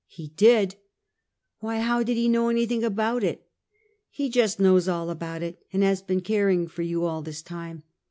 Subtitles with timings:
[0.21, 0.77] "He did?
[1.59, 3.45] "Why, how did he know anything about it?""
[4.09, 7.83] He just knows all about it, and has been caring for you all this time.